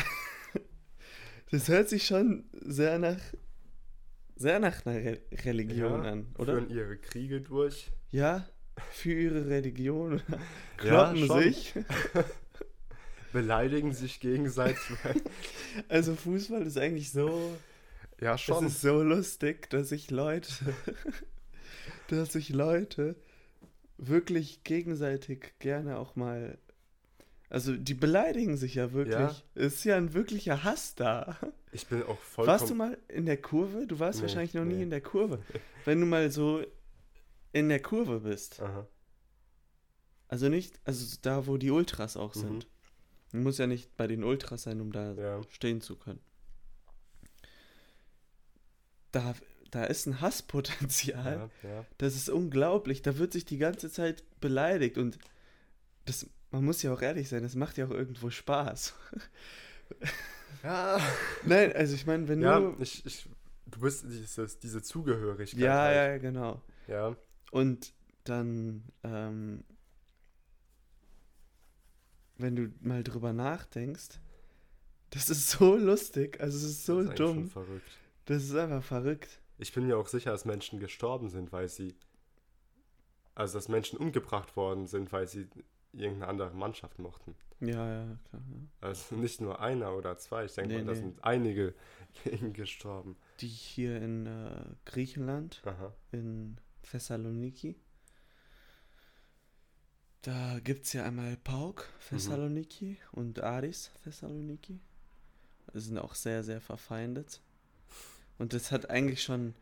[1.51, 3.17] Das hört sich schon sehr nach
[4.37, 6.11] sehr nach einer Re Religion ja.
[6.13, 6.53] an, oder?
[6.53, 7.91] Führen ihre Kriege durch.
[8.11, 8.47] Ja,
[8.93, 10.23] für ihre Religion.
[10.85, 11.43] Ja, Kloppen schon.
[11.43, 11.75] sich.
[13.33, 14.79] Beleidigen sich gegenseitig.
[15.89, 17.53] Also Fußball ist eigentlich so
[18.21, 18.67] ja, Es schon.
[18.67, 20.53] ist so lustig, dass sich Leute,
[22.09, 23.17] dass sich Leute
[23.97, 26.59] wirklich gegenseitig gerne auch mal,
[27.51, 29.17] also die beleidigen sich ja wirklich.
[29.19, 29.35] Ja.
[29.55, 31.37] Es ist ja ein wirklicher Hass da.
[31.73, 32.59] Ich bin auch vollkommen.
[32.61, 33.87] Warst du mal in der Kurve?
[33.87, 34.83] Du warst Nee, wahrscheinlich noch nie nee.
[34.85, 35.41] in der Kurve.
[35.85, 36.63] Wenn du mal so
[37.53, 38.87] in der Kurve bist, Aha.
[40.29, 42.41] also nicht, also da, wo die Ultras auch Mhm.
[42.41, 42.67] sind.
[43.33, 45.41] Man muss ja nicht bei den Ultras sein, um da Ja.
[45.51, 46.21] stehen zu können.
[49.13, 49.35] Da,
[49.71, 51.51] da ist ein Hasspotenzial.
[51.63, 51.85] Ja, ja.
[51.99, 53.03] Das ist unglaublich.
[53.03, 55.19] Da wird sich die ganze Zeit beleidigt und
[56.05, 58.95] das, man muss ja auch ehrlich sein, das macht ja auch irgendwo Spaß.
[60.65, 61.01] Ja,
[61.47, 62.75] Nein, also ich meine, wenn ja du.
[62.83, 63.29] ich, ich,
[63.67, 65.59] du bist dieses, diese Zugehörigkeit.
[65.61, 65.97] Ja, halt.
[65.97, 66.61] ja, genau.
[66.89, 67.17] ja.
[67.51, 67.93] Und
[68.25, 69.65] dann, ähm,
[72.37, 74.21] wenn du mal drüber nachdenkst,
[75.11, 77.49] das ist so lustig, also es ist so das ist dumm.
[77.49, 77.91] verrückt.
[78.27, 79.41] Das ist einfach verrückt.
[79.59, 81.95] Ich bin mir auch sicher, dass Menschen gestorben sind, weil sie.
[83.35, 85.49] Also, dass Menschen umgebracht worden sind, weil sie
[85.93, 87.35] irgendeine andere Mannschaft mochten.
[87.61, 88.43] Ja, ja, klar.
[88.53, 88.89] Ja.
[88.89, 90.99] Also nicht nur einer oder zwei, ich denke Nee, mal, da nee.
[90.99, 91.75] sind einige
[92.25, 93.17] gegen gestorben.
[93.41, 95.93] Die hier in äh, Griechenland, Aha.
[96.13, 97.77] in Thessaloniki.
[100.23, 104.81] Da gibt es ja einmal Pauk Thessaloniki und Aris Thessaloniki.
[105.75, 107.41] Die sind auch sehr, sehr verfeindet.
[108.39, 109.55] Und das hat eigentlich schon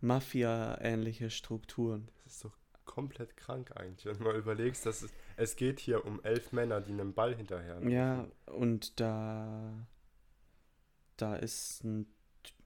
[0.00, 2.08] Mafia-ähnliche Strukturen.
[2.24, 6.04] Das ist doch komplett krank eigentlich, wenn du mal überlegst, dass es, es geht hier
[6.04, 7.82] um elf Männer, die einem Ball hinterher.
[7.88, 9.86] Ja, und da,
[11.16, 12.06] da ist ein,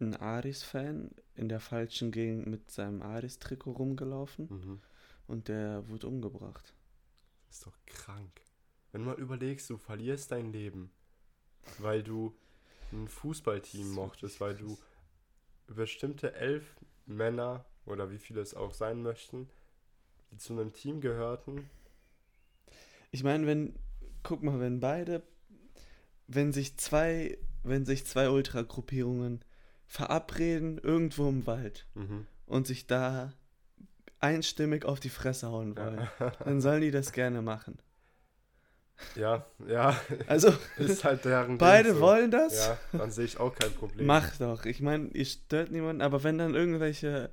[0.01, 4.81] ein Aris-Fan in der falschen Gegend mit seinem Aris-Trikot rumgelaufen Mhm.
[5.27, 6.75] und der wurde umgebracht.
[7.49, 8.41] Das ist doch krank.
[8.93, 10.91] Wenn du mal überlegst, du verlierst dein Leben,
[11.79, 12.35] weil du
[12.93, 14.77] ein Fußballteam mochtest, weil du
[15.69, 16.65] bestimmte elf
[17.07, 19.49] Männer oder wie viele es auch sein möchten,
[20.31, 21.69] die zu einem Team gehörten.
[23.13, 23.75] Ich meine, wenn,
[24.23, 25.23] guck mal, wenn beide,
[26.27, 29.45] wenn sich zwei, wenn sich zwei Ultragruppierungen
[29.91, 32.27] verabreden irgendwo im Wald Mhm.
[32.47, 33.33] und sich da
[34.21, 36.31] einstimmig auf die Fresse hauen wollen, Ja.
[36.45, 37.77] dann sollen die das gerne machen.
[39.17, 39.99] ja, ja,
[40.29, 42.01] Also, ist halt deren beide so.
[42.01, 42.69] wollen das?
[42.69, 44.07] Ja, dann sehe ich auch kein Problem.
[44.07, 44.65] Mach doch.
[44.65, 47.31] Ich meine, ihr stört niemanden, aber wenn dann irgendwelche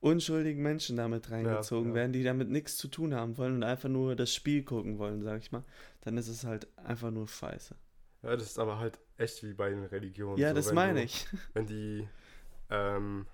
[0.00, 1.94] unschuldigen Menschen damit reingezogen ja.
[1.94, 5.22] werden, die damit nichts zu tun haben wollen und einfach nur das Spiel gucken wollen,
[5.22, 5.62] sag ich mal,
[6.00, 7.76] dann ist es halt einfach nur scheiße.
[8.22, 10.38] Ja, das ist aber halt echt wie bei den Religionen.
[10.38, 11.26] ja, so, das meine du, ich.
[11.54, 12.08] Wenn die
[12.70, 13.26] ähm,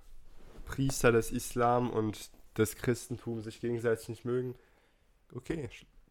[0.66, 4.54] Priester des Islam und des Christentums sich gegenseitig nicht mögen,
[5.32, 5.68] okay,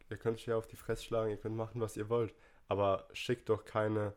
[0.09, 2.33] ihr könnt euch ja auf die Fresse schlagen, ihr könnt machen, was ihr wollt,
[2.67, 4.13] aber schickt doch keine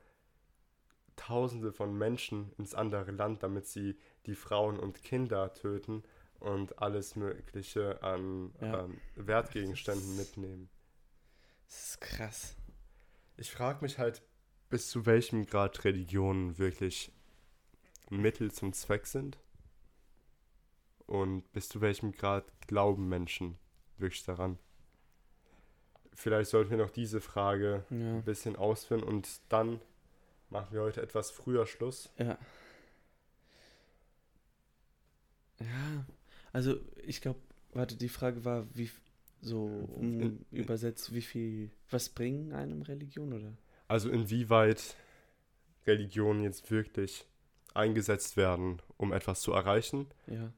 [1.17, 6.05] Tausende von Menschen ins andere Land, damit sie die Frauen und Kinder töten
[6.39, 8.85] und alles Mögliche an Ja.
[8.85, 10.69] ähm, Wertgegenständen mitnehmen.
[11.67, 12.57] Das ist krass.
[13.37, 14.23] Ich frage mich halt,
[14.69, 17.13] bis zu welchem Grad Religionen wirklich
[18.11, 19.39] Mittel zum Zweck sind
[21.07, 23.57] und bis zu welchem Grad glauben Menschen
[23.97, 24.59] wirklich daran.
[26.15, 28.17] Vielleicht sollten wir noch diese Frage Ja.
[28.17, 29.81] ein bisschen ausführen und dann
[30.51, 32.11] machen wir heute etwas früher Schluss.
[32.19, 32.39] Ja.
[35.61, 36.07] Ja,
[36.53, 37.41] also ich glaube,
[37.73, 38.91] warte, die Frage war, wie,
[39.41, 39.65] So
[39.95, 43.53] um übersetzt, wie viel, was bringen einem Religion oder?
[43.89, 44.97] Also inwieweit
[45.87, 47.27] Religionen jetzt wirklich
[47.75, 50.53] eingesetzt werden, um etwas zu erreichen, Ja.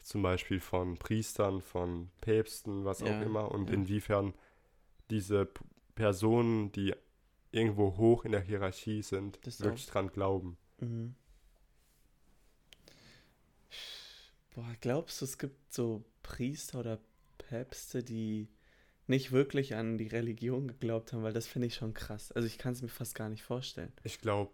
[0.00, 3.74] zum Beispiel von Priestern, von Päpsten, was Ja, auch immer, und ja.
[3.74, 4.34] inwiefern
[5.10, 5.64] diese P-
[5.94, 6.94] Personen, die
[7.52, 10.56] irgendwo hoch in der Hierarchie sind, wirklich dran glauben.
[10.80, 11.14] Mhm.
[14.54, 17.00] Boah, glaubst du, es gibt so Priester oder
[17.38, 18.48] Päpste, die
[19.06, 22.32] nicht wirklich an die Religion geglaubt haben, weil das finde ich schon krass.
[22.32, 23.92] Also ich kann es mir fast gar nicht vorstellen.
[24.02, 24.52] Ich glaube,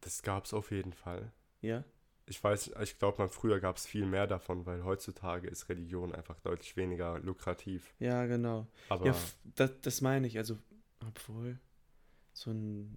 [0.00, 1.32] das gab es auf jeden Fall.
[1.60, 1.84] Ja?
[2.26, 6.14] Ich weiß, ich glaube mal, früher gab es viel mehr davon, weil heutzutage ist Religion
[6.14, 7.92] einfach deutlich weniger lukrativ.
[7.98, 8.66] Ja, genau.
[8.88, 9.16] Aber Ja,
[9.56, 10.38] das, das meine ich.
[10.38, 10.58] Also,
[11.06, 11.58] obwohl,
[12.32, 12.96] so ein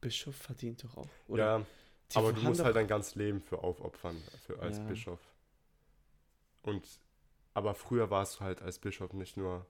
[0.00, 1.08] Bischof verdient doch auch.
[1.28, 1.66] Oder ja,
[2.14, 4.84] aber du musst halt dein ganzes Leben für aufopfern, für, als Ja.
[4.84, 5.20] Bischof.
[6.62, 6.86] Und
[7.54, 9.66] aber früher warst du halt als Bischof nicht nur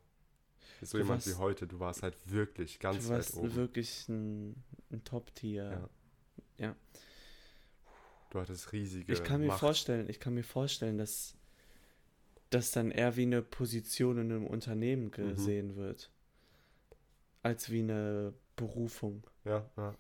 [0.81, 3.55] so Du jemand wie warst- heute, du warst halt wirklich ganz Du weit warst oben.
[3.55, 5.89] wirklich ein, ein Top-Tier.
[6.59, 6.67] Ja.
[6.67, 6.77] Ja.
[8.31, 9.61] Du hattest riesige Ich kann mir Macht.
[9.61, 11.35] vorstellen, ich kann mir vorstellen, dass
[12.51, 15.11] das dann eher wie eine Position in einem Unternehmen Mhm.
[15.11, 16.11] gesehen wird.
[17.43, 19.27] Als wie eine Berufung.
[19.45, 19.95] Ja, ja.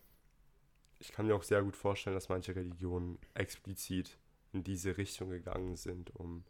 [1.00, 4.16] Ich kann mir auch sehr gut vorstellen, dass manche Religionen explizit
[4.52, 6.44] in diese Richtung gegangen sind, um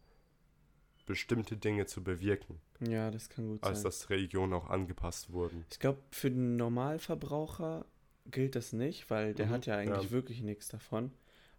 [1.12, 3.84] bestimmte Dinge zu bewirken, Ja, das kann gut als sein.
[3.84, 5.64] dass Religionen auch angepasst wurden.
[5.70, 7.84] Ich glaube, für den Normalverbraucher
[8.30, 10.10] gilt das nicht, weil der Mhm, hat ja eigentlich ja.
[10.10, 11.12] wirklich nichts davon.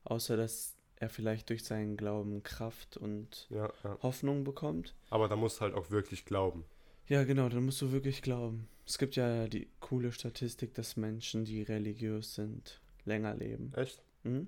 [0.06, 3.98] Außer dass er vielleicht durch seinen Glauben Kraft und Ja, ja.
[4.02, 4.96] Hoffnung bekommt.
[5.10, 6.66] Aber da musst du halt auch wirklich glauben.
[7.08, 8.68] Ja, genau, dann musst du wirklich glauben.
[8.86, 13.74] Es gibt ja die coole Statistik, dass Menschen, die religiös sind, länger leben.
[13.76, 14.02] Echt?
[14.24, 14.48] Mhm.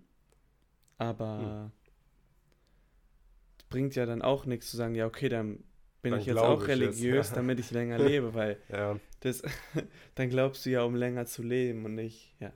[0.97, 1.71] Aber Hm.
[3.75, 5.61] Bringt ja dann auch nichts zu sagen, ja, okay, dann
[6.01, 7.35] bin Dann ich jetzt auch ich religiös, jetzt.
[7.37, 8.97] damit ich länger lebe, weil Ja.
[9.19, 9.43] das,
[10.15, 12.53] dann glaubst du ja, um länger zu leben und nicht, ja.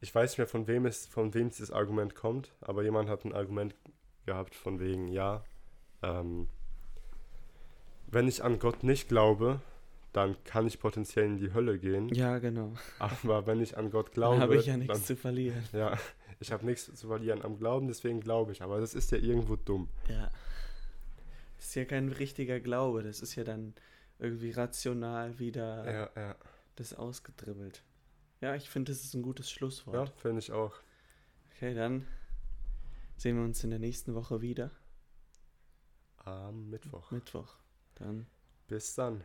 [0.00, 3.24] Ich weiß nicht mehr, von wem es, von wem dieses Argument kommt, aber jemand hat
[3.24, 3.76] ein Argument
[4.26, 5.44] gehabt von wegen, ja,
[6.02, 6.48] ähm,
[8.08, 9.60] wenn ich an Gott nicht glaube,
[10.14, 12.08] dann kann ich potenziell in die Hölle gehen.
[12.08, 12.72] Ja, genau.
[13.00, 15.62] Aber wenn ich an Gott Dann glaube, habe ich ja nichts dann, zu verlieren.
[15.72, 15.98] ja,
[16.38, 18.62] ich habe nichts zu verlieren am Glauben, deswegen glaube ich.
[18.62, 19.88] Aber das ist ja irgendwo dumm.
[20.08, 20.30] Ja.
[21.56, 23.74] Das ist ja kein richtiger Glaube, das ist ja dann
[24.20, 26.36] irgendwie rational wieder Ja, ja.
[26.76, 27.82] das ausgedribbelt.
[28.40, 30.08] Ja, ich finde, das ist ein gutes Schlusswort.
[30.08, 30.74] Ja, finde ich auch.
[31.50, 32.06] Okay, dann
[33.16, 34.70] sehen wir uns in der nächsten Woche wieder.
[36.18, 37.10] Am Mittwoch.
[37.10, 37.56] Mittwoch.
[37.96, 38.26] Dann
[38.68, 39.24] Bis dann.